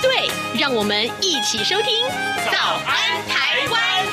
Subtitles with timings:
[0.00, 2.06] 对，让我们一起收听
[2.50, 4.06] 《早安台湾》。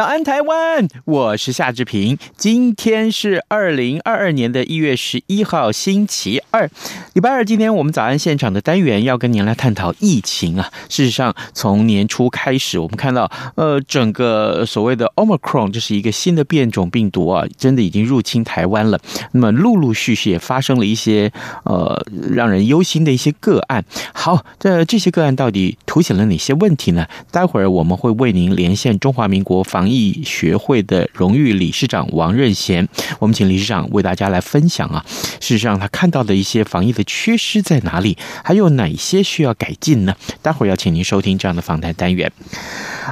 [0.00, 0.88] 早安，台湾！
[1.04, 2.16] 我是夏志平。
[2.34, 6.70] 今天是二零二二年的一月十一号，星期二，
[7.12, 7.44] 礼拜二。
[7.44, 10.72] 今天我们早安现场的单元要跟您来探讨疫情啊。
[10.88, 18.98] 事实上，从年初开始，我们看到，呃，整个所谓的 Omicron，这是一个新的变种病毒啊，真的已经入侵台湾了。
[19.32, 21.30] 那么，陆陆续续也发生了一些
[21.64, 23.84] 呃让人忧心的一些个案。
[24.14, 27.06] 好，这这些个案到底凸显了哪些问题呢？
[27.30, 32.88] 待会儿我们会为您连线中华民国防疫学会的荣誉理事长王任贤，
[33.18, 35.04] 我们请理事长为大家来分享啊。
[35.40, 40.14] 事实上，他看到的一些防疫的缺失在哪里，还有哪些需要改进呢？
[40.42, 42.30] 待会儿要请您收听这样的访谈单元。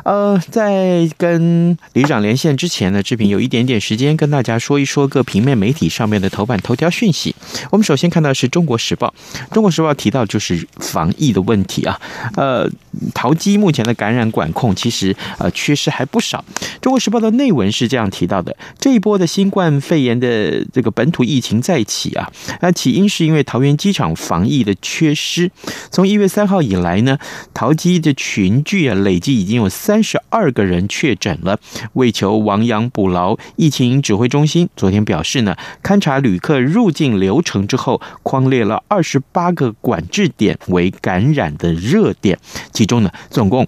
[0.05, 7.35] 呃，在跟理事长连线之前呢，志平有一点点时间跟大家说一说各平面媒体上面的头版头条讯息。
[7.71, 9.13] 我们首先看到是中国时报，
[9.51, 12.01] 中国时报提到就是防疫的问题啊。
[12.37, 12.71] 呃，
[13.13, 16.45] 桃机目前的感染管控其实呃缺失还不少。
[16.81, 25.51] 中国时报的内文是这样提到的：这一波的新冠肺炎的这个本土疫情再起啊，那起因是因为桃园机场防疫的缺失。
[25.91, 27.19] 从一月三号以来呢，
[27.53, 31.59] 桃机的群聚啊，累计已经有三十二个人确诊了。
[31.95, 42.39] 为求亡羊补牢，疫情指挥中心昨天表示呢，勘察旅客入境流程之后，框列了二十八个管制点为感染的热点，
[42.73, 43.67] 其中呢，总共。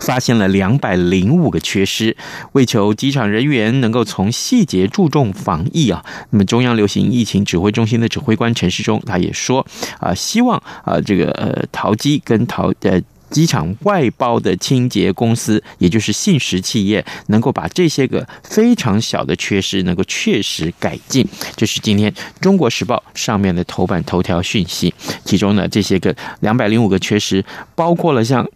[0.00, 2.16] 发现了两百零五个缺失，
[2.52, 9.66] 为求机场人员能够从细节注重防疫啊，那么中央流行疫情指挥中心的指挥官陈时中他也说
[9.98, 13.00] 啊，希望啊这个呃淘机跟淘呃
[13.30, 21.26] 机场外包的清洁公司，也就是信实企业，能够把这些个非常小的缺失能够确实改进。
[21.56, 24.94] 这是今天中国时报上面的头版头条讯息，
[25.24, 27.44] 其中呢这些个两百零五个缺失，
[27.74, 28.46] 包括了像。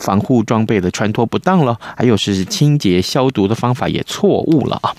[0.00, 4.94] 防护装备的穿脱不当了，还有是清洁消毒的方法也错误了啊。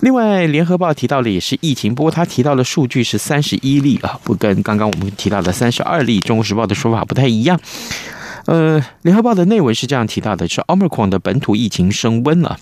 [0.00, 7.58] 另外，联合报提到的也是疫情，不过他提到的数据是三十一例啊，不跟刚刚我们提到的三十二例，中国时报的说法不太一样。
[8.46, 12.58] 呃，联合报的内文是这样提到的：是 Omicron 的本土疫情升温了。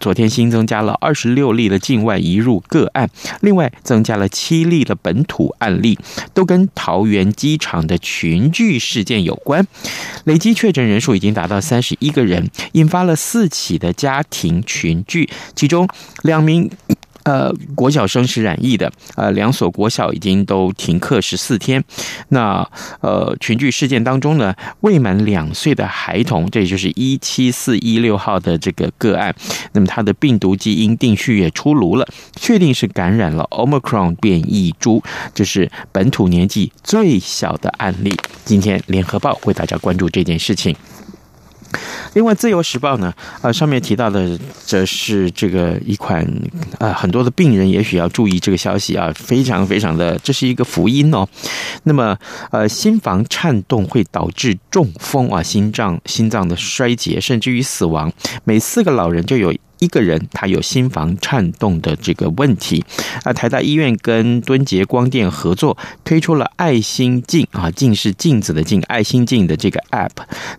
[0.00, 5.98] 昨天新增加了二十六例的境外移入个案，另外增加了七例的本土案例，
[6.32, 9.66] 都跟桃园机场的群聚事件有关。
[10.24, 15.88] 累计确诊人数已经达到三十一个人，引发了四起的家庭群聚，其中
[16.22, 16.70] 两名。
[17.24, 21.82] 呃，国小生是染疫的，呃，两所国小已经都停课十四天。
[22.28, 22.66] 那
[23.00, 29.34] 呃，群聚事件当中呢，未满两岁的孩童，这也就是一七四一六号的这个个案，
[29.72, 35.02] 那么他的病毒基因定序也出炉了，确定是感染了 Omicron 变异株，
[35.34, 38.14] 这是本土年纪最小的案例。
[38.44, 40.76] 今天联合报为大家关注这件事情。
[42.14, 43.12] 另外，《自由时报》呢，
[43.42, 46.26] 呃，上面提到的则是这个一款，
[46.78, 51.26] 呃，很多的病人也许要注意这个消息啊，非常非常的，这是一个福音哦。
[51.82, 52.16] 那么，
[52.50, 58.12] 呃，心房颤动会导致中风啊，心脏心脏的衰竭，甚至于死亡，
[58.44, 59.52] 每四个老人就有。
[59.78, 62.84] 一个人他有心房颤动的这个问题，
[63.22, 70.10] 啊，台大医院跟敦捷光电合作推出了爱心镜啊，镜是镜子的镜，爱心镜的这个 app。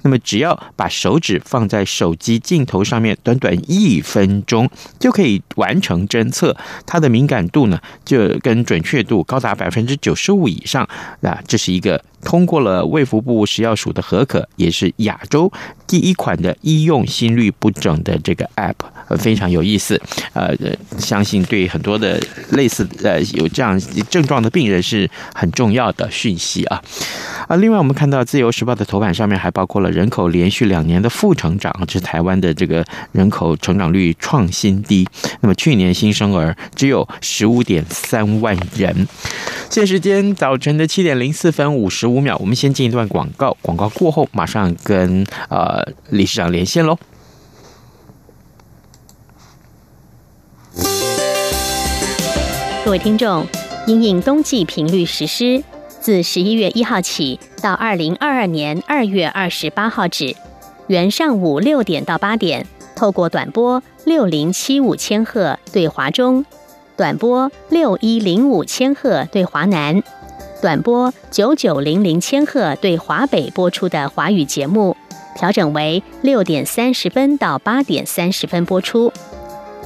[0.01, 4.69] 那么只要把手指放在手机镜头上面，短短一分钟
[4.99, 10.87] 就可以完成侦测，它的敏感度呢就跟准确度高达百分之九十五以上
[11.21, 12.03] 啊，这是一个。
[12.25, 15.49] 通过了卫福部食药署的核可，也是亚洲
[15.87, 20.01] 第一款的医用心律不整的这个 App，非常有意思。
[20.33, 20.53] 呃，
[20.97, 22.19] 相信对很多的
[22.49, 23.79] 类似呃有这样
[24.09, 26.81] 症状的病人是很重要的讯息啊。
[27.47, 35.07] 啊，另外我们看到《自由时报》的头版上面还包括了人口连续两年的负成长，是台湾的这个人口成长率创新低。
[35.41, 39.07] 那么去年新生儿只有十五点三万人。
[39.69, 46.97] 现时间早晨的七点零四分五十五五秒，我们先进一段广告，广告过后马上跟呃理事长连线喽。
[52.85, 53.45] 各位听众，
[53.85, 55.61] 因应冬季频率实施。
[55.99, 60.35] 自十一月一号起到二零二二年二月二十八号止，
[60.87, 66.45] 原上午六点到八点，透过短波六零七五千赫对华中，
[66.95, 70.03] 短波六一零五千赫对华南，
[70.65, 74.97] 短波九九零零千赫对华北播出的华语节目，
[75.37, 79.13] 调整为六点三十分到八点三十分播出。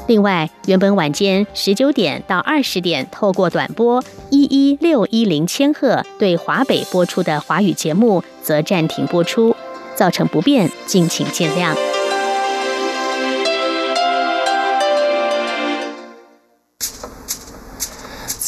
[0.08, 9.54] 另外，原本晚间十九点到二十点透过短波一一六一零千赫对华北播出的华语节目，则暂停播出，
[9.96, 11.89] 造成不便，敬请见谅。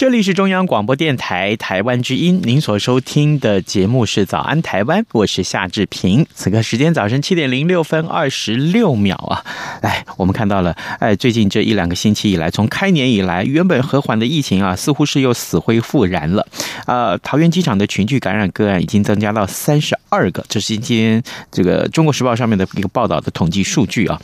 [0.00, 6.26] 这里是中央广播电台台湾之音，您所收听的节目是《早安台湾》，我是夏志平。
[6.34, 9.44] 此刻时间早晨七点零六分二十六秒啊！
[9.82, 16.46] 来，我们看到了，哎，最近这一两个星期以来，从开年以来，原本和缓的疫情啊，似乎是又死灰复燃了。
[16.86, 21.22] 呃，桃园机场的群聚感染个案已经增加到三十二个，这是今天
[21.52, 24.18] 这个《中国时报》上面的一个报道的统计数据啊。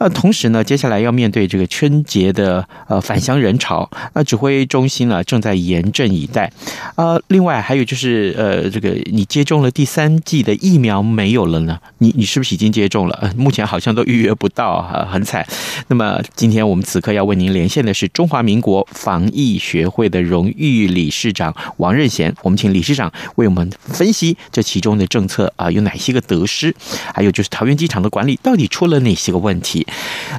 [0.00, 6.50] 呃，同时呢，接下来要面对这个春节的呃返乡人潮，那指挥中心呢，正在严阵以待，
[6.96, 11.78] 呃，另外还有就是，呃，这个你接种了第三剂的疫苗没有了呢？
[11.98, 13.18] 你你是不是已经接种了？
[13.20, 15.46] 呃，目前好像都预约不到啊，很惨。
[15.88, 26.74] 那么今天我们此刻要为您连线的是中华民国防疫学会的荣誉理事长王任贤，我们请理事长为我们分析这其中的政策啊，有哪些个得失？
[27.12, 29.86] 还有就是桃园机场的管理到底出了哪些个问题？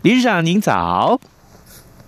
[0.01, 1.19] 理事长您早，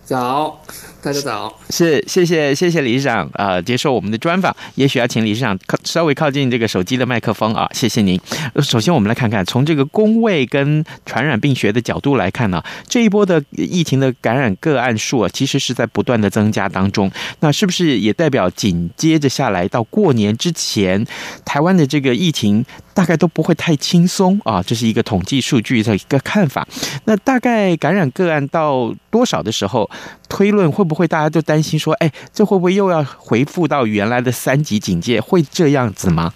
[0.03, 0.61] 早。
[1.05, 4.55] 大家早，是谢谢谢谢李市长啊、呃，接受我们的专访。
[4.73, 8.19] 也许要请理事长靠稍微靠近这个手机的麦克风啊，谢谢您。
[8.63, 17.11] 首先，我们来看看从这个公卫跟传染病学的角度来看呢，这一波的疫情的感染个案数啊，其实是在不断的增加当中。
[17.41, 21.05] 那是不是也代表紧接着下来到过年之前，
[21.45, 22.65] 台湾的这个疫情
[22.95, 24.63] 大概都不会太轻松啊？
[24.63, 26.67] 这是一个统计数据的一个看法。
[27.03, 29.87] 那大概感染个案到多少的时候，
[30.27, 35.19] 推论会不会大家都担心说，哎，这会不会又要回复到原来的三级警戒？
[35.19, 36.33] 会这样子吗？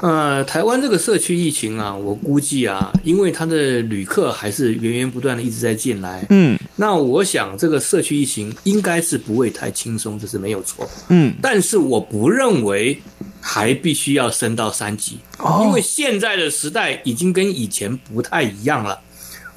[0.00, 13.00] 呃，台湾这个社区疫情啊，我估计啊，因为它的旅客还是源源不断的一直在进来，嗯，那我想这个社区疫情应该是不会太轻松，这是没有错，嗯，但是我不认为
[13.40, 19.00] 还必须要升到三级，哦，因为现在的时代已经跟以前不太一样了，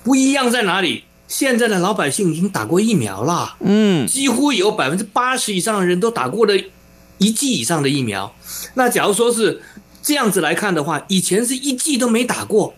[0.02, 1.04] 不一样在哪里？
[1.28, 6.54] 现在的老百姓已经打过疫苗了，嗯，几乎有百分之八十以上的人都打过了
[7.18, 8.34] 一剂以上的疫苗。
[8.76, 9.62] 那假如说是
[10.02, 12.74] 这样子来看的话，以前是一剂都没打过，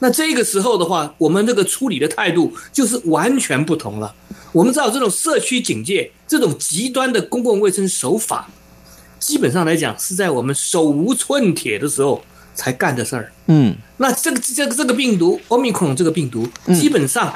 [0.00, 4.12] 那这个时候的话，我们这个处理的态度就是完全不同了。
[4.50, 8.50] 我们知道这种社区警戒、这种极端的公共卫生手法，
[9.20, 12.20] 基本上来讲是在我们手无寸铁的时候
[12.54, 13.32] 才干的事儿。
[13.46, 17.32] 嗯，那这个这个这个病毒，Omicron 这个病毒，基本上。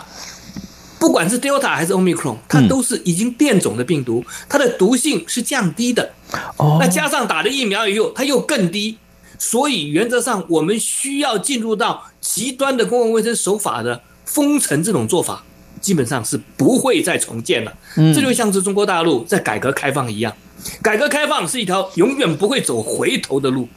[0.99, 6.13] 不管是 Delta 还是 Omicron，它都是已经变种的病毒，它的毒性是降低的。
[6.57, 8.97] 哦，那加上打了疫苗以后，它又更低，
[9.39, 15.45] 所以原则上我们需要进入到极端的公共卫生手法的封城这种做法，
[15.81, 17.73] 基本上是不会再重建了。
[17.97, 20.35] 嗯，这就像是中国大陆在改革开放一样，
[20.83, 23.69] 改革开放是一条永远不会走回头的路。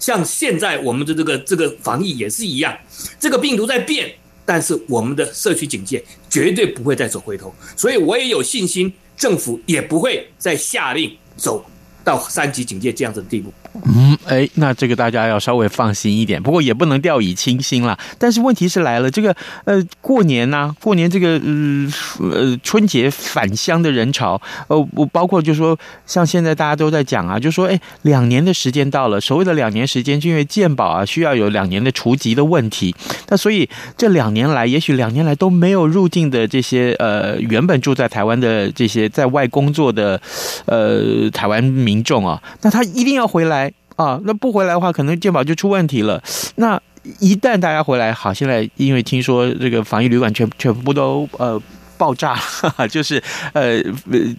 [0.00, 2.76] 像现在我们的这个这个防疫也是一样，
[3.20, 4.10] 这个病毒在变。
[4.44, 11.64] 但是我们的社区警戒绝对不会再走回头，所以我也有信心，政府也不会再下令走
[12.02, 13.52] 到三级警戒这样子的地步。
[13.84, 17.98] 嗯，哎，那这个大家要稍微放心一点，不过也不能掉以轻心了。
[18.18, 21.88] 但是问题是来了，这个呃，过年呐、过年这个呃
[22.20, 25.76] 呃春节返乡的人潮，呃，我包括就说，
[26.06, 32.94] 像现在大家都在讲啊，就说哎，两年的时间到了，所谓的两年时间，就因为鉴宝啊需要有两年的除籍的问题，
[33.28, 40.20] 那所以这两年来，也许两年来都没有入境的这些呃原本住在台湾的这些在外工作的
[40.66, 43.61] 呃台湾民众啊，那他一定要回来。
[43.96, 46.22] 啊，那不回来的话，可能健保就出问题了。
[46.56, 46.80] 那
[47.18, 51.60] 一旦大家回来，好，现在因为听说这个防疫旅馆全全部都呃
[51.98, 53.22] 爆炸，哈哈，就是
[53.52, 53.82] 呃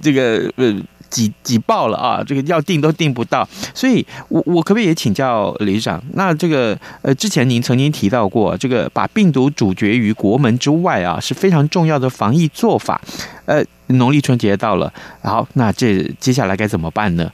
[0.01, 0.73] 这个呃
[1.09, 3.47] 挤挤爆了啊，这个要订都订不到。
[3.73, 6.01] 所以我我可不可以也请教理事长？
[6.13, 12.99] 那这个呃，之前您曾经提到过，这个把病毒阻绝于国门之外啊，是非常重要的防疫做法。
[13.45, 14.91] 呃，农历春节到了，
[15.21, 17.29] 好，那这接下来该怎么办呢？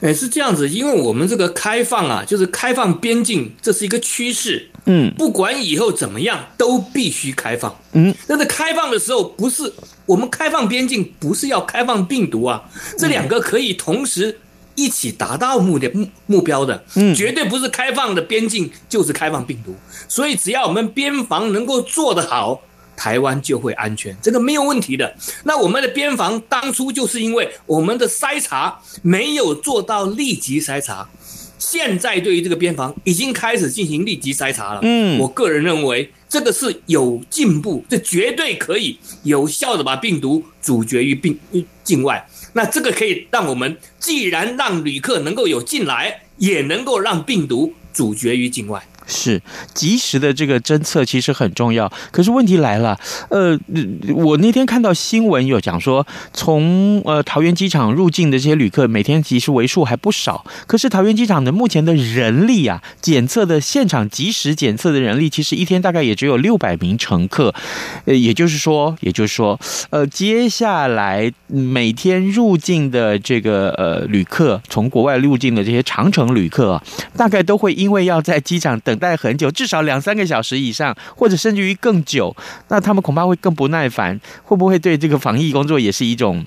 [0.00, 4.68] 哎，是这样子，因为我们这个开放啊，就是开放边境，这是一个趋势。
[4.86, 7.76] 嗯，不管以后怎么样，都必须开放。
[7.92, 9.72] 嗯，但是开放的时候，不是
[10.06, 12.62] 我们开放边境，不是要开放病毒啊，
[12.96, 14.38] 这两个可以同时
[14.76, 16.84] 一起达到目的目目标的。
[16.94, 19.74] 嗯，绝对不是开放的边境就是开放病毒。
[20.08, 22.62] 所以，只要我们边防能够做得好。
[22.98, 25.14] 台湾就会安全，这个没有问题的。
[25.44, 31.08] 那我们的边防当初就是因为我们的筛查没有做到立即筛查，
[31.58, 34.80] 现在对于这个边防已经开始进行立即筛查了。
[34.82, 41.38] 嗯，我个人认为这个是有进步，这绝对可以有效的把病毒阻绝于病
[41.84, 42.28] 境外。
[42.54, 48.82] 那这个可以让我们既然让旅客能够有进来，也能够让病毒阻绝于境外。
[49.08, 49.40] 是
[49.74, 52.96] 及时的这个侦测其实很重要，可是问题来了，
[53.30, 53.58] 呃，
[54.14, 67.54] 我那天看到新闻有讲说，从呃桃园机场入境的这些旅客，每天其实为数还不少，可是桃园机场的目前的人力啊，检测的现场及时检测的人力，其实一天大概也只有六百名乘客，
[68.04, 76.84] 呃，也就是说，也就是说，呃，接下来每天入境的这个呃旅客，从国外入境的这些长程旅客啊，
[77.16, 78.97] 大概都会因为要在机场等。
[78.98, 82.34] 待很久，至少两三个小时以上，或者甚至于更久，
[82.68, 86.44] 那他们恐怕会更不耐烦，会不会对这个防疫工作也是一种，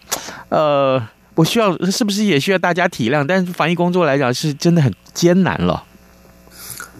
[0.49, 1.01] 呃，
[1.35, 3.25] 我需要是不是也需要大家体谅？
[3.25, 5.85] 但是防疫工作来讲，是真的很艰难了。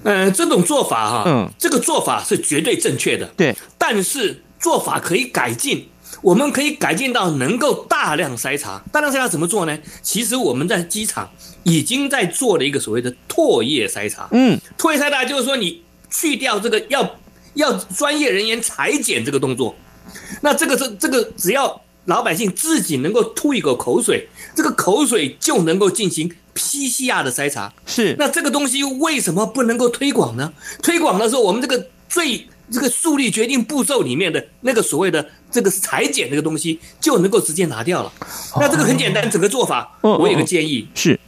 [0.03, 5.88] 呃，这种做法哈，嗯，这个做法是绝对正确的，对，但是做法可以改进。
[6.22, 9.78] 我们可以改进到能够大量筛查，大量筛查怎么做呢？
[10.04, 11.30] 其实我们在机场
[11.63, 14.28] 已经在做了一个所谓的唾液筛查。
[14.32, 17.18] 嗯，唾液筛查就是说你去掉这个要
[17.56, 19.75] 要专业人员裁剪这个动作，
[20.42, 27.74] 那这个是这个只要老百姓自己能够吐一口口水，这个口水就能够进行 PCR 的筛查。
[27.88, 30.54] 是，那这个东西为什么不能够推广呢？
[30.84, 32.48] 推广的时候，我们这个最。
[32.72, 38.13] 这个速率决定步骤里面的那个所谓的这个裁剪这个东西就能够直接拿掉了。
[38.56, 41.20] 那这个很简单，整个做法我有个建议是，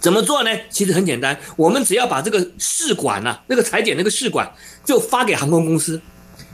[0.00, 0.50] 怎么做呢？
[0.68, 4.52] 其实很简单，我们只要把这个试管呐，那个裁剪那个试管
[4.84, 5.98] 就发给航空公司，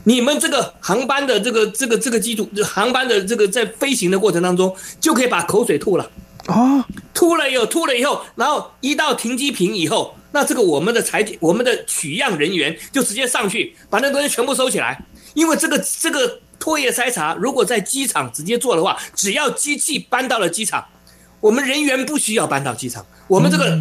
[0.05, 6.09] 你们这个航班的这个这个这个机组，航班的这个在飞行的过程当中就可以把口水吐了
[6.45, 10.15] 啊，吐了以后吐了以后，然后一到停机坪以后。
[10.33, 14.99] 那这个我们的裁检，我们的取样人员就直接上去把那东西全部收起来，
[15.35, 20.83] 因为这个这个唾液筛查如果在机场直接做的话，只要机器搬到了机场，
[21.39, 23.77] 我们人员不需要搬到机场，我们这个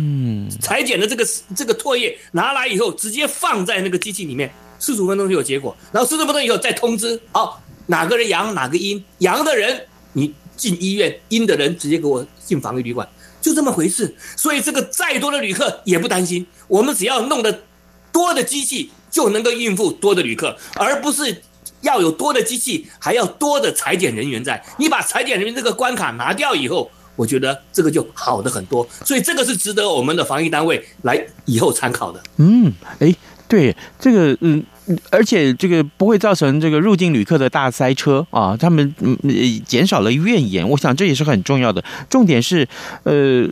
[0.60, 13.08] 裁剪的这个这个唾液拿来以后，直接放在那个机器里面，四十五分钟就有结果，然后四十五分钟以后再通知，好，哪个人阳哪个阴，阳的人你进医院，阴的人直接给我进防疫旅馆。
[13.42, 16.46] 就这么回事，所以这个再多的旅客也不担心。
[16.68, 17.62] 我们只要弄得
[18.10, 21.42] 多的机器，就能够应付多的旅客，而不是
[21.82, 24.64] 要有多的机器，还要多的裁剪人员在。
[24.78, 28.88] 你把裁剪人员这个关卡拿掉以后，我觉得这个就好的很多。
[29.04, 32.22] 所以这个是值得我们的防疫单位来以后参考的。
[32.36, 33.14] 嗯，诶，
[33.48, 34.64] 对，这个嗯。
[35.10, 39.16] 而且这个不会造成这个入境旅客的大塞车啊，他们嗯
[39.64, 41.82] 减少了怨言，我想这也是很重要的。
[42.10, 42.66] 重点是，
[43.04, 43.46] 呃，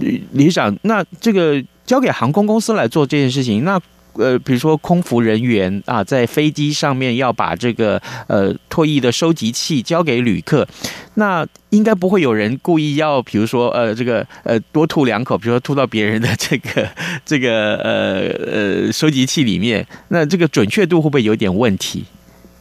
[0.00, 3.80] 李李长，那这个交给航空公司来做这件事情，那。
[4.18, 10.66] 呃，比如说空服人员啊，在飞机上面要把这个呃唾液的收集器交给旅客，
[11.14, 16.88] 那应该不会有人故意要，比如说呃这个呃多吐两口，比如说吐到别人的这个
[17.24, 22.04] 这个呃呃收集器里面，那这个准确度会不会有点问题？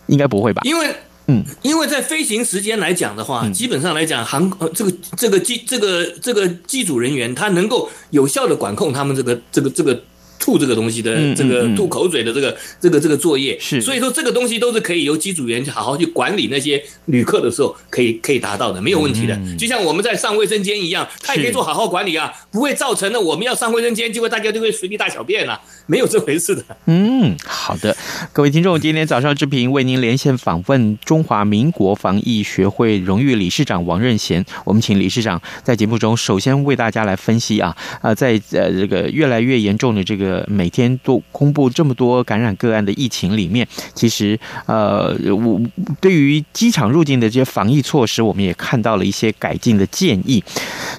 [0.06, 0.62] 应该不会吧？
[0.64, 0.96] 因为
[1.26, 10.00] 嗯，因为在飞行时间来讲的话，嗯、基本上来讲航呃这个这个机这个这个机组人员他能够有效的管控他们这个这个这个。
[10.40, 19.38] 吐这个东西的这个吐口水的这个这个这个作业是，所以说这个东西都是可以由机组员去好好去管理那些旅客的时候可以可以达到的，没有问题的。
[19.58, 26.64] 就像我们在上卫生间一样，他也可以做好好管理啊，不会造成了我们要上卫生间，结果大家就会随地大小便啊，没有这回事的。
[26.86, 27.96] 嗯，好的，
[28.32, 40.27] 各位听众，今天早上志平为您连线访问中华民国防疫学会荣誉理事长王任贤，我们请理事长在节目中首先为大家来分析啊啊，在呃这个越来越严重的这个。
[40.28, 45.62] 个每天都公布这么多感染个案的疫情里面，其实呃，我
[46.02, 50.44] 对于机场入境的这些防疫措施，我们也看到了一些改进的建议。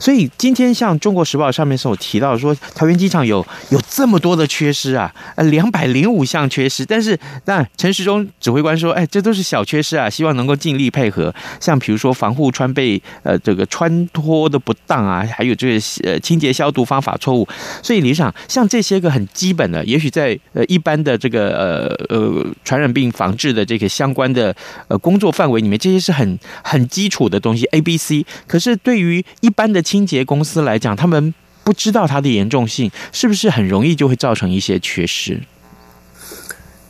[0.01, 11.35] 所以今天像《中国时报》上面所提到说，桃园机场有有这么多的缺失啊，呃，两百零五项缺失，但是那陈时中指挥官说，哎，这都是小缺失啊，希望能够尽力配合。
[11.61, 17.47] 像比如说防护穿被呃这个穿脱的不当啊，还有这个呃清洁消毒方法错误。
[17.83, 24.55] 所以理想，像这些个很基本的，也许在呃一般的这个呃呃传染病防治的这个相关的
[24.89, 28.25] 呃工作范围里面，这些是很很基础的东西 A、B、C。
[28.47, 31.35] 可是对于一般的清洁公司来讲，他们
[31.65, 35.41] 不知道它的严重性，是不是很容易就会造成一些缺失？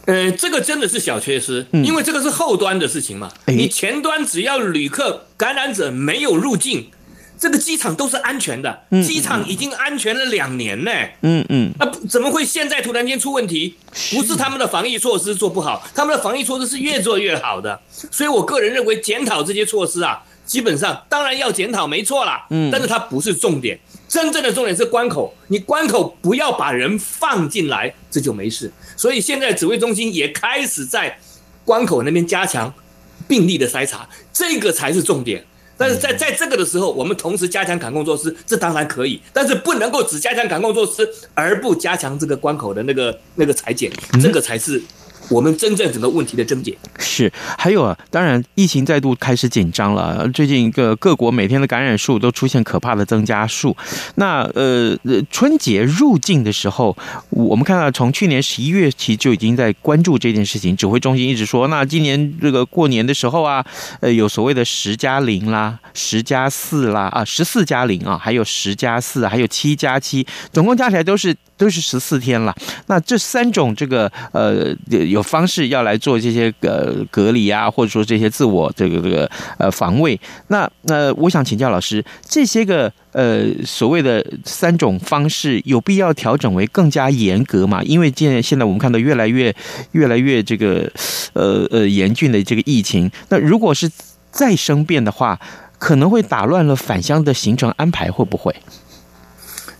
[0.06, 3.30] 呃，这个真的是小缺失，因为这个是后端的事情嘛。
[3.46, 6.86] 你前端只要旅客感染者没有入境，
[7.38, 8.82] 这个机场都是安全的。
[9.06, 10.90] 机场已经安全了两年呢。
[11.22, 13.76] 嗯嗯，那怎么会现在突然间出问题？
[14.10, 17.80] 不是他们的防疫措施做不好，他们的防疫措施是越做越好的。
[18.10, 20.24] 所以我个人认为，检讨这些措施啊。
[20.48, 22.46] 基本上当然要检讨，没错啦。
[22.48, 23.78] 嗯，但是它不是重点，
[24.08, 25.34] 真正的重点是关口。
[25.48, 28.72] 你关口不要把人放进来，这就没事。
[28.96, 31.18] 所以现在指挥中心也开始在
[31.66, 32.72] 关口那边加强
[33.28, 35.44] 病例的筛查，这个才是重点。
[35.78, 44.82] 但是在在这个的时候，我们同时加强感控措施，这当然可以，但是不能够只加强感控措施而不加强这个关口的那个那个裁剪，这个才是。
[45.30, 50.26] 我们真正整个问题的症结是，还有啊，当然疫情再度开始紧张了。
[50.28, 53.76] 最近各各国每天的感染数都出现可怕的增加数。
[54.14, 54.96] 那呃，
[55.30, 56.96] 春节入境的时候，
[57.28, 60.74] 我们看到从去年十一月起就已经在关注这件事情。
[60.74, 63.64] 指挥中心一直说，那今年这个过年的时候啊，
[64.00, 72.56] 呃，有所谓的十加零啦、十加四啦啊、十四加零啊，还有十加四，还有七加七，总共加起来都是都是十四天了。
[72.86, 75.17] 那这三种这个呃有。
[75.22, 80.18] 方式要来做这些呃隔离啊，或者说这些自我这个这个呃防卫。
[80.48, 87.82] 那那我想请教老师，这些个呃所谓的三种方式，有必要调整为更加严格吗？
[87.82, 89.54] 因为现现在我们看到越来越
[89.92, 90.90] 越来越这个
[91.32, 93.90] 呃呃严峻的这个疫情，那如果是
[94.30, 95.38] 再生变的话，
[95.78, 98.54] 可能会打乱了返乡的行程安排，会不会？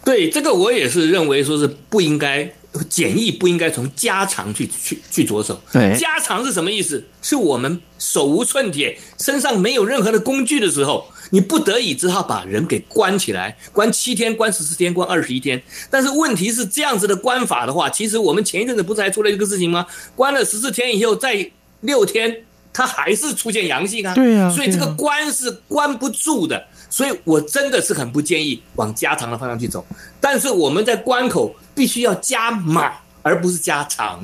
[0.05, 2.53] 对，这个我也是认为说是不应该。
[2.89, 5.59] 简易不应该从加长去去去着手。
[5.73, 7.03] 对，加长是什么意思？
[7.23, 15.61] 是我们手无寸铁，身上没有任何的工具的时候，你不得已只好把人给关起来，关七天，关十四天，关二十一天。
[15.91, 19.87] 但是问题是这样子的关法的话，其实我们前一阵子不是还出了一个事情吗？
[20.15, 22.45] 关了十四天以后，再六天，
[22.79, 24.15] 他还是出现阳性啊。
[24.15, 26.65] 对啊，所以这个关是关不住的。
[26.89, 29.85] 所以我真的是很不建议往加长的方向去走。
[30.21, 31.55] 但是我们在关口。
[31.79, 34.21] 必须要加码，而不是加长。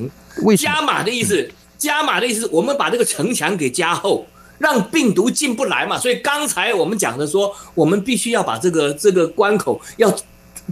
[0.58, 4.26] 加码的意思，加码的意思，我们把这个城墙给加厚，
[4.58, 5.96] 让病毒进不来嘛。
[5.96, 10.12] 所以刚才我们讲的说，我们必须要把这个这个关口要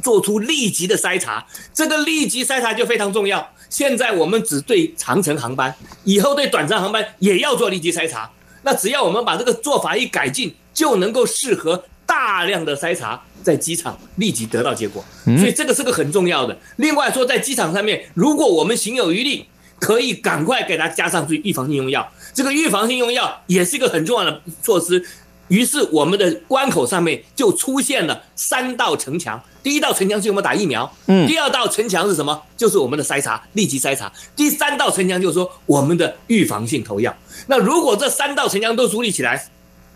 [0.03, 3.51] 做出立即的筛查，这个立即筛查就非常重要。
[3.69, 5.75] 现在我们只对长程航班，
[6.05, 8.31] 以后对短程航班也要做立即筛查。
[8.63, 13.21] 那只要我们把这个做法一改进，就能够适合大量的筛查。
[13.43, 16.57] 在机场立即得到结果，所以这个是个很重要的。
[16.77, 19.47] 另外说，在机场上面，如果我们行有余力，
[19.81, 22.09] 可以赶快给它加上去预防性用药。
[22.33, 25.05] 这个预防性用药也是一个很重要的措施。
[25.53, 29.39] 于是我们的关口上面就出现了三道城墙。
[29.63, 32.43] 第一道城墙是我们打疫苗，嗯，第二道城墙是什么？
[32.57, 34.11] 就是我们的筛查，立即筛查。
[34.35, 37.15] 第三道城墙就是说我们的预防性投药。
[37.49, 39.47] 那如果这三道城墙都处理起来，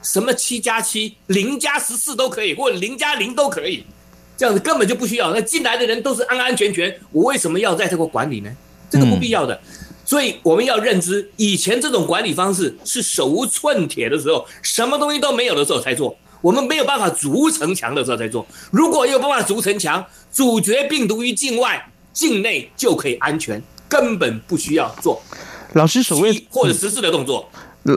[0.03, 3.83] 什么七加七、零加十四都可以，或者零加零都可以，
[4.37, 5.33] 这样子根本就不需要。
[5.33, 8.55] 那进来的人都是安安全全，我为什么要在这个管理呢？
[8.90, 9.59] 这个不必要的。
[10.07, 16.16] 所以我们要认知，以前这种管理方式是手无寸铁的时候，什么东西都没有的时候才做。
[16.40, 18.47] 我们没有办法筑城墙的时候才做。
[18.71, 25.21] 如果有办法筑城墙，阻绝病毒于境外，境内就可以安全，根本不需要做。
[25.73, 27.51] 老师所谓或者十四的动作。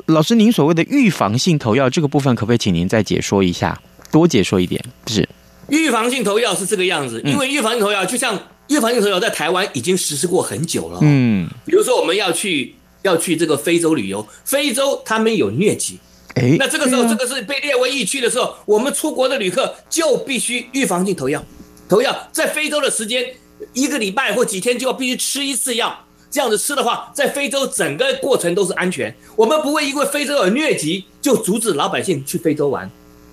[0.08, 3.80] 老师，您所谓的预防性投药这个部分，可不可以请您再解说一下，
[4.12, 4.84] 多解说一点？
[5.06, 5.28] 是，
[5.67, 10.99] 预防性投药是这个样子，因为预防性投药就像预防性投药在台湾已经实施过很久了。
[11.01, 15.99] 嗯，比如说我们要去要去这个非洲旅游，非洲他们有疟疾，
[16.36, 21.43] 哎，那这个时候这个是被列为疫区的时候，我们出国的旅客就必须预防性投药，
[21.88, 23.25] 投药在非洲的时间
[23.73, 26.05] 一个礼拜或几天就要必须吃一次药。
[26.32, 29.12] 这样子吃的话，在非洲整个过程都是安全。
[29.36, 32.88] 我们不会因为非洲有疟疾就阻止老百姓去非洲玩，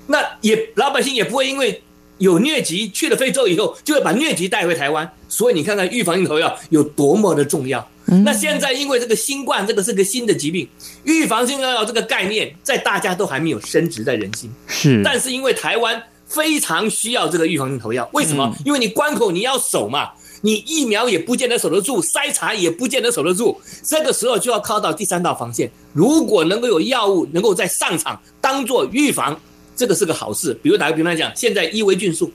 [0.06, 1.82] 那也老百姓也不会因为
[2.18, 5.10] 有疟疾去了非洲以后，就会把疟疾带回台湾。
[5.28, 7.86] 所以你看看预防性投药有多么的重要。
[8.24, 10.68] 那现在因为这个新冠，这个是个新的疾病，
[11.02, 14.48] 预防性投药这个概念在大家都还没有深植在人心。
[14.68, 18.54] 是，但是因为台湾非常需要这个预防性投药，为什么？
[18.64, 20.10] 因为你关口你要守嘛，
[20.42, 25.68] 你疫苗也不见得守得住，筛查也不见得守得住，这个时候就要靠到第三道防线。
[25.92, 29.40] 如果能够有药物能够在上场当做预防，
[29.76, 30.52] 这个是个好事。
[30.62, 32.32] 比如打个比方讲，现在伊维菌素，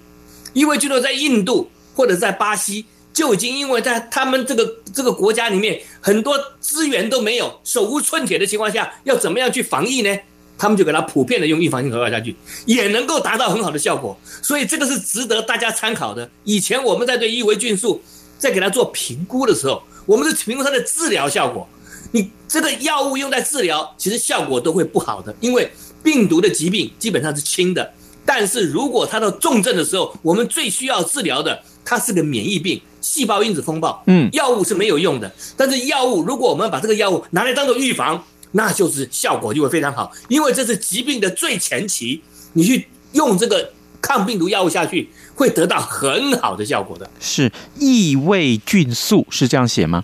[0.53, 2.85] 伊维菌素在印度或者在巴西。
[3.13, 10.17] 就已经因为在他们这个这个国家里面很多资源都没有，手无寸铁的情况下，要怎么样去防疫呢？
[10.57, 12.33] 他们就给他普遍的用预防性投药下去，
[12.65, 14.17] 也能够达到很好的效果。
[14.41, 16.31] 所以这个是值得大家参考的。
[16.45, 18.01] 以前我们在对伊维菌素
[18.37, 21.67] 在给他做评估的时候，我们是评估它的治疗效果。
[22.11, 25.69] 你这个药物用在治疗，其实效果都会不好的，因为
[26.03, 27.93] 病毒的疾病基本上是轻的。
[28.25, 32.79] 但是如果它到重症的时候，我们最需要治疗的，它是个免疫病。
[33.01, 35.33] 细胞因子风暴，嗯，药物是没有用的。
[35.57, 42.21] 但是药物，如果我们把这个药物拿来当做预防，那就是效果就会非常好，因为这是疾病的最前期，
[42.53, 47.09] 你去用这个抗病毒药物下去，会得到很好的效果的。
[47.19, 50.03] 是异味菌素是这样写吗？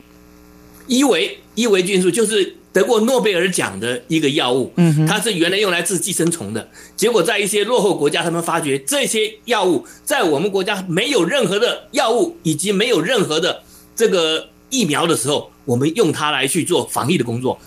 [0.88, 2.57] 伊维伊维菌素就是。
[2.78, 13.64] 得过诺贝尔奖的一个药物，嗯，它是原来用来治寄生虫的，结果在一些落后国家，他们发觉这些药物在我们国家没有任何的药物以及没有任何的
[13.96, 17.60] 这个疫苗的时候，我们用它来去做防疫的工作。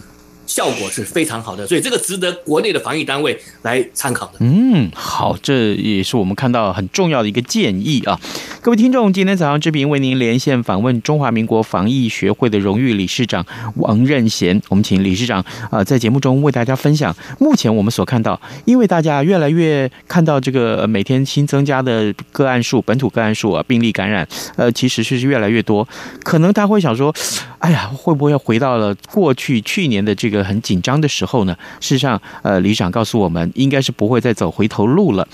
[0.51, 4.33] 效果是非常好的，所以这个值得国内的防疫单位来参考的。
[4.41, 8.19] 嗯，好，这也是我们看到很重要的一个建议啊。
[8.61, 25.87] 各位听众，今天早上志平为您连线访问中华民国防疫学会的荣誉理事长王任贤，我们请理事长啊在节目中为大家分享目前我们所看到，因为大家越来越看到这个每天新增加的个案数、本土个案数啊、病例感染，呃，其实是越来越多，
[26.25, 27.15] 可能他会想说，
[27.61, 30.40] 哎呀，会不会回到了过去去年的这个。
[30.43, 35.27] 很紧张的时候呢，事实上，呃，理事长告诉我们，应该是不会再走回头路了。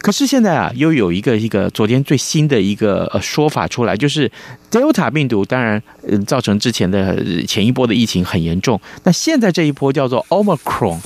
[0.00, 4.30] 可是现在啊，又有一个一个昨天最新的一个呃说法出来，就是
[4.70, 8.80] Delta 病毒，当然，嗯，造成之前的前一波的疫情很严重。
[9.04, 10.98] 那现在这一波叫做 Omicron。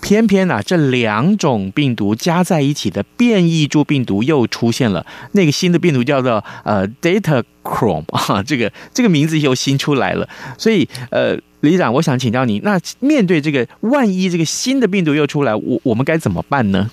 [0.00, 5.04] 偏偏啊，这两种病毒加在一起的变异株病毒又出现了。
[5.32, 10.28] 那个新的病毒叫做呃 Deltacron 啊，这个这个名字又新出来了。
[10.56, 16.90] 所以呃，理事长，我想请教你，那面对这个万一这个新的病毒又出来，我我们该怎么办呢？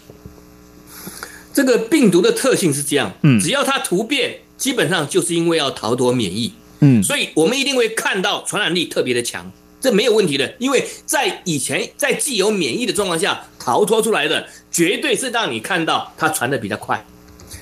[1.53, 9.51] 这个病毒的特性是这样，嗯，只要它突变，基本上就是因为要逃脱免疫，嗯，所以我们一定会看到传染力特别的强。
[9.79, 17.05] 这没有问题的，因为在以前在既有免疫的状况下逃脱出来的，绝对是让你看到它传的比较快。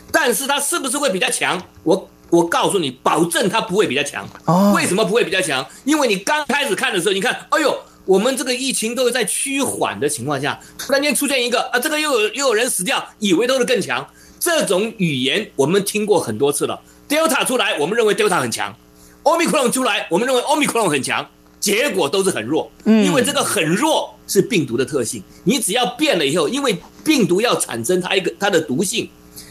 [0.10, 1.62] 但是它是不是会比较强？
[1.84, 4.28] 我我告诉你，保证它不会比较强。
[4.74, 5.64] 为什么不会比较强？
[5.84, 14.04] 因为你刚开始看的时候，你看，哎呦，我们这个疫情都是在趋缓的情况下，突然间出现一个啊，这个又有又有人死掉，以为都是更强。
[14.40, 16.82] 这种语言我们听过很多次了。
[17.08, 18.76] Delta 出来，我们认为 Delta 很强
[19.22, 21.30] ；Omicron 出来，我们认为 Omicron 很强。
[21.60, 25.24] 结果都是很弱，因为这个很弱是病毒的特性。
[25.46, 29.10] 你只要变了以后，因为病毒要产生它一个它的毒性，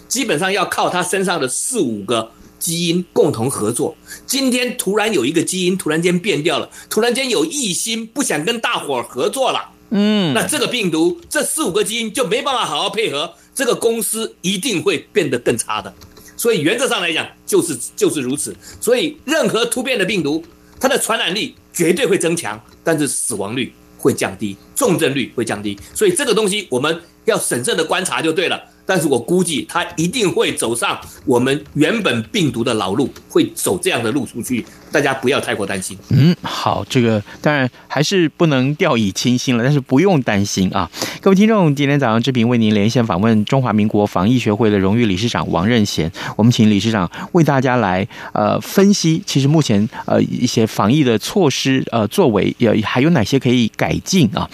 [0.09, 2.31] 基本上要靠它身上的四五个
[2.63, 3.97] 基因共同合作。
[4.27, 15.93] 今天突然有一个基因突然间变掉了，突然间有异心不想跟大伙儿合作了，嗯，那这个病毒这四五个基因就没办法好好配合，这个公司一定会变得更差的。
[16.37, 18.57] 所以原则上来讲就是就是如此。
[18.81, 20.45] 所以任何突变的病毒，
[20.79, 21.57] 它的传染力。
[21.75, 28.63] 绝对会增强，但是死亡率会降低，重症率会降低，所以这个东西我们要审慎的观察就对了。
[28.85, 34.65] 但是我估计他一定会走上我们原本病毒的老路，会走这样的路出去。
[34.93, 35.99] 大家不要太过担心。
[36.11, 40.89] 嗯，好，这个当然还是不能掉以轻心了，但是不用担心啊，
[41.23, 54.49] 各位听众，今天早上志平为您连线访问中华民国防疫学会的荣誉理事长王任贤，我们请理事长为大家来呃分析，其实目前呃一些防疫的措施呃作为有还有哪些可以改进啊？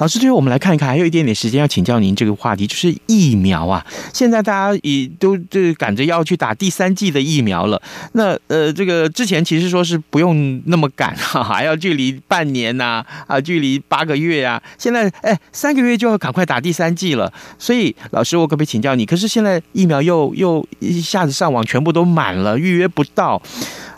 [0.00, 7.80] 老师，最后我们来看一看，还有一点点时间要请教您这个话题，就是疫苗啊，现在大家也都就赶着要去打第三剂的疫苗了，
[8.14, 9.83] 那呃这个之前其实说。
[9.84, 14.62] 是不用那么赶哈， 还要距离半年呐啊，距离八个月、啊。
[14.78, 17.32] 现在哎，三个月就要赶快打第三剂了。
[17.58, 19.04] 所以老师，我可不可以请教你？
[19.04, 23.40] 可是现在疫苗又又一下子上网全部都满了，预约不到。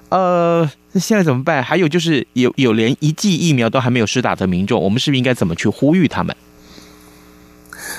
[0.09, 1.63] 呃，现在怎么办？
[1.63, 6.35] 还有就是有有连一剂疫苗都还没有施打的民众，我们是不是应该怎么去呼吁他们？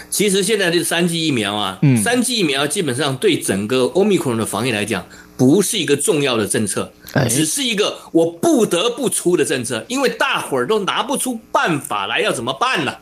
[0.10, 5.06] 其实现在这三剂疫苗啊，三剂疫苗基本上对整个 Omicron 的防疫来讲，
[5.38, 6.92] 不是一个重要的政策，
[7.30, 12.96] 只是一个我不得不出的政策，因为大伙儿都拿不出办法来，要怎么办呢？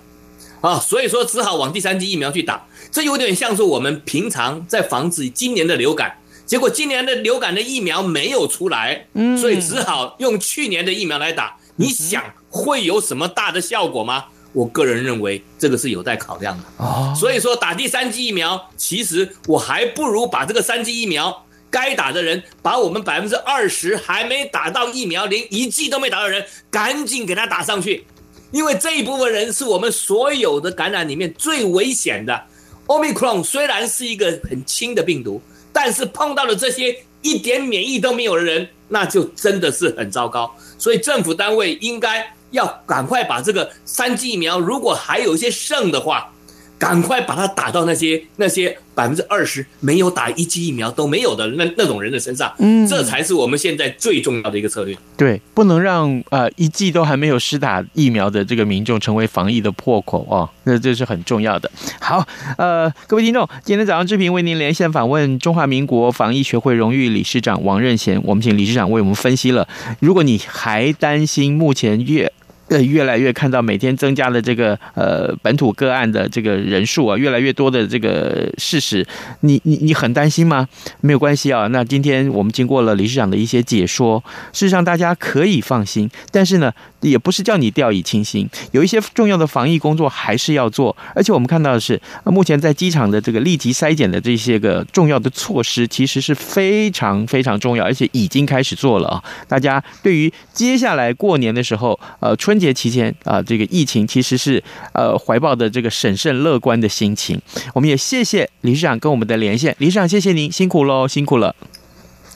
[0.61, 2.65] 啊，所以说只好往第三剂疫苗去打。
[2.91, 9.07] 这有点像是我们平常在防止今年的流感，结果今年的流感的疫苗没有出来，
[9.39, 11.57] 所以只好用去年的疫苗来打。
[11.77, 14.25] 你想会有什么大的效果吗？
[14.55, 28.07] 我个人认为这个是有待考量的啊，所以说打第三剂疫苗，其实我还不如把这个三剂疫苗该打的人，把我们百分之二十还没打到疫苗，连一剂都没打到的人，赶紧给他打上去，
[28.51, 32.41] 因为这一部分人是我们所有的感染里面最危险的。
[32.87, 35.41] 奥密克戎虽然是一个很轻的病毒，
[35.73, 40.55] 但是碰到了这些一点免疫都没有的人，那就真的是很糟糕。
[40.77, 42.33] 所以政府单位应该。
[42.55, 46.31] 要赶快把这个三剂疫苗，如果还有一些剩的话，
[46.77, 54.93] 赶快把它打到那些那些百分之二十没有打一剂疫苗都没有的那那种人的身上，嗯，这才是我们现在最重要的一个策略。
[55.15, 61.71] 对，不能让呃一剂都还没有施打疫苗的这个民众成为防疫的破口哦，那这是很重要的。
[62.01, 69.65] 好，呃，各位听众，今天早上志平为您连线访问中华民国防疫学会荣誉理事长王任贤，我们请理事长为我们分析了，
[70.01, 72.29] 如果你还担心目前越
[72.67, 79.05] 呃，越来越看到每天增加的这个呃本土个案的这个人数啊，越来越多的这个事实，
[79.41, 80.67] 你你你很担心吗？
[81.01, 86.09] 没有关系啊，那今天我们经过了理事长的一些解说，事实上大家可以放心。
[86.31, 90.97] 但是呢，也不是叫你掉以轻心，有一些重要的防疫工作还是要做。
[91.13, 99.23] 而且我们看到的是，目前在机场的这个立即筛检的这些个重要的措施，其实是非常非常重要，而且已经开始做了啊。
[99.47, 102.54] 大家对于接下来过年的时候，呃春。
[102.55, 104.63] 春节期间啊，这个疫情其实是
[104.93, 107.37] 呃怀抱的这个审慎乐观的心情。
[107.73, 111.53] 我们也谢谢理事长跟我们的连线，理事长谢谢您辛苦喽，辛苦了，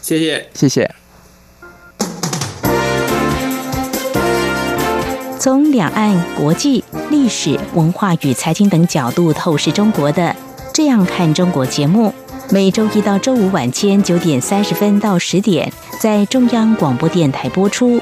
[0.02, 0.94] 谢谢谢谢。
[5.40, 10.36] 从两岸、国际、历史文化与财经等角度透视中国的，
[10.74, 12.14] 这样看中国节目，
[12.52, 18.02] 每周一到周五晚间九点三十分到十点，在中央广播电台播出。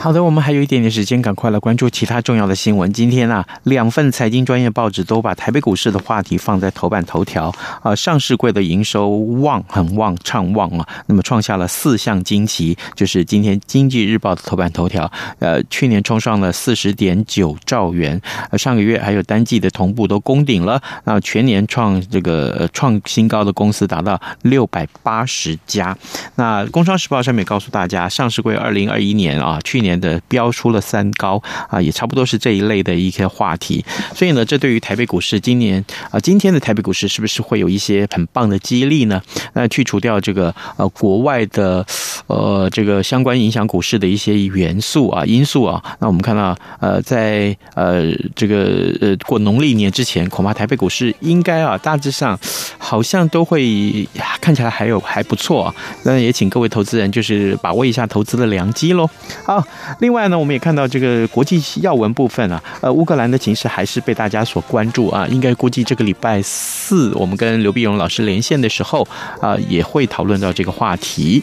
[0.00, 2.90] 好的，我们还有一点点时间，赶快来关注其他重要的新闻。
[2.92, 7.94] 今天啊，两份财经专业报纸都把台北股市的话题放在头版头条啊。
[7.96, 15.10] 上市柜的营收旺，很旺，畅旺啊，那么创下了四项惊奇，就是今天经济日报的头版头条。
[15.40, 25.98] 呃，去年冲上了四十点九兆元，呃，上个月还有单季的同步都攻顶了，那全年创这个创新高的公司达到六百八十家。
[26.36, 29.87] 那工商时报上面告诉大家，上市柜二零二一年啊，去年。
[29.88, 33.82] 年的飙出了三高啊，也差不多是这一类的一些话题。
[34.14, 39.22] 所以呢，这对于台北股市今年啊，今天的台北股市是不是会有一些很棒的激励呢？
[39.54, 41.84] 那去除掉这个呃国外的
[42.26, 52.38] 呃这个相关影响股市的一些元素啊因素啊，那我们看到呃在呃这个呃过农历年之前，恐怕台北股市应该啊大致上
[52.76, 54.06] 好像都会
[54.42, 54.58] 看。
[54.58, 55.74] 起来还有还不错啊。
[56.02, 59.08] 那也请各位投资人就是把握一下投资的良机喽。
[59.44, 59.64] 好，
[60.00, 65.26] 另外呢，我们也看到这个国际要闻部分啊，呃，乌克兰的情势还是被大家所关注啊。
[65.30, 69.06] 应该估计这个礼拜四，我们跟刘必荣老师连线的时候
[69.40, 71.42] 啊，也会讨论到这个话题。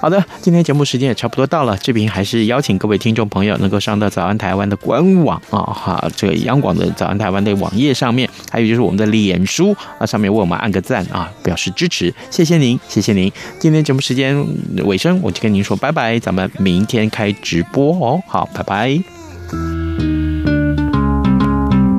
[0.00, 13.30] 好的，今天节目时间也差不多到了，这边还是邀请各位听众朋友能够上到早安台湾的官网啊，哈，这个央广的早安台湾的网页上面，还有就是我们的脸书啊，上面为我们按个赞啊，表示支持，谢谢您，谢谢您。
[13.58, 14.44] 今天节目时间
[14.84, 20.11] 尾声，我就跟您说拜拜，咱们明天开直播哦，好，拜拜。